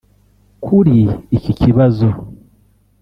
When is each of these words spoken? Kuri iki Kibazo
Kuri 0.63 0.97
iki 1.37 1.51
Kibazo 1.61 2.07